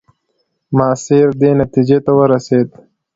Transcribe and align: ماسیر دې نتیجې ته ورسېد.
ماسیر 0.77 1.27
دې 1.41 1.49
نتیجې 1.61 1.97
ته 2.05 2.11
ورسېد. 2.17 2.67